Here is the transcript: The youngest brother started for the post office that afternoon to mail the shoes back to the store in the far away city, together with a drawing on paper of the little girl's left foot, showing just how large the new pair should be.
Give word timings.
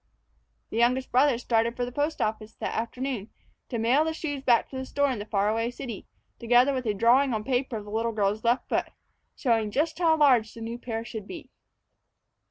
The 0.71 0.77
youngest 0.77 1.11
brother 1.11 1.37
started 1.37 1.75
for 1.77 1.85
the 1.85 1.91
post 1.91 2.23
office 2.23 2.55
that 2.55 2.73
afternoon 2.75 3.29
to 3.69 3.77
mail 3.77 4.03
the 4.03 4.15
shoes 4.15 4.41
back 4.41 4.67
to 4.71 4.75
the 4.77 4.83
store 4.87 5.11
in 5.11 5.19
the 5.19 5.27
far 5.27 5.47
away 5.47 5.69
city, 5.69 6.07
together 6.39 6.73
with 6.73 6.87
a 6.87 6.95
drawing 6.95 7.35
on 7.35 7.43
paper 7.43 7.77
of 7.77 7.85
the 7.85 7.91
little 7.91 8.11
girl's 8.11 8.43
left 8.43 8.67
foot, 8.67 8.87
showing 9.35 9.69
just 9.69 9.99
how 9.99 10.17
large 10.17 10.55
the 10.55 10.61
new 10.61 10.79
pair 10.79 11.05
should 11.05 11.27
be. 11.27 11.51